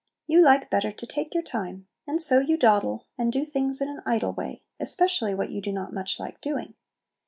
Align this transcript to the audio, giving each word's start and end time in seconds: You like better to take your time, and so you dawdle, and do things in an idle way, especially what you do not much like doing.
You 0.25 0.41
like 0.41 0.71
better 0.71 0.91
to 0.91 1.05
take 1.05 1.35
your 1.35 1.43
time, 1.43 1.85
and 2.07 2.19
so 2.19 2.39
you 2.39 2.57
dawdle, 2.57 3.05
and 3.19 3.31
do 3.31 3.45
things 3.45 3.81
in 3.81 3.87
an 3.87 4.01
idle 4.03 4.33
way, 4.33 4.63
especially 4.79 5.35
what 5.35 5.51
you 5.51 5.61
do 5.61 5.71
not 5.71 5.93
much 5.93 6.19
like 6.19 6.41
doing. 6.41 6.73